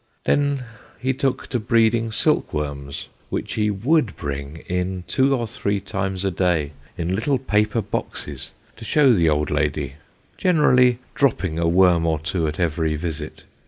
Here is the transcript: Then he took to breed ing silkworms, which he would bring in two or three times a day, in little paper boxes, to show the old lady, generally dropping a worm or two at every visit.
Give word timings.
Then 0.23 0.63
he 0.99 1.13
took 1.13 1.45
to 1.49 1.59
breed 1.59 1.93
ing 1.93 2.11
silkworms, 2.11 3.07
which 3.29 3.53
he 3.53 3.69
would 3.69 4.15
bring 4.17 4.63
in 4.67 5.03
two 5.05 5.35
or 5.35 5.45
three 5.45 5.79
times 5.79 6.25
a 6.25 6.31
day, 6.31 6.71
in 6.97 7.13
little 7.13 7.37
paper 7.37 7.83
boxes, 7.83 8.51
to 8.77 8.83
show 8.83 9.13
the 9.13 9.29
old 9.29 9.51
lady, 9.51 9.97
generally 10.39 10.97
dropping 11.13 11.59
a 11.59 11.67
worm 11.67 12.07
or 12.07 12.17
two 12.17 12.47
at 12.47 12.59
every 12.59 12.95
visit. 12.95 13.43